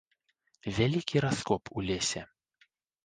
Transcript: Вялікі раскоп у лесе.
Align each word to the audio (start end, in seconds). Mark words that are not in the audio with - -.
Вялікі 0.77 1.23
раскоп 1.25 1.63
у 1.77 1.87
лесе. 1.91 2.21